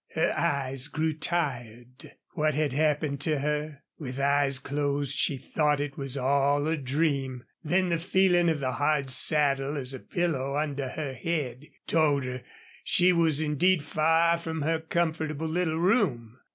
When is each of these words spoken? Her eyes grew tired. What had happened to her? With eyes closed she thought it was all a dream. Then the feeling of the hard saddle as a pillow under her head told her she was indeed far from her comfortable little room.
Her 0.15 0.35
eyes 0.35 0.87
grew 0.87 1.13
tired. 1.13 2.13
What 2.31 2.55
had 2.55 2.73
happened 2.73 3.21
to 3.21 3.37
her? 3.37 3.83
With 3.99 4.19
eyes 4.19 4.57
closed 4.57 5.15
she 5.15 5.37
thought 5.37 5.79
it 5.79 5.95
was 5.95 6.17
all 6.17 6.65
a 6.67 6.75
dream. 6.75 7.43
Then 7.63 7.89
the 7.89 7.99
feeling 7.99 8.49
of 8.49 8.59
the 8.59 8.71
hard 8.71 9.11
saddle 9.11 9.77
as 9.77 9.93
a 9.93 9.99
pillow 9.99 10.57
under 10.57 10.89
her 10.89 11.13
head 11.13 11.67
told 11.85 12.23
her 12.23 12.41
she 12.83 13.13
was 13.13 13.41
indeed 13.41 13.83
far 13.83 14.39
from 14.39 14.63
her 14.63 14.79
comfortable 14.79 15.47
little 15.47 15.77
room. 15.77 16.39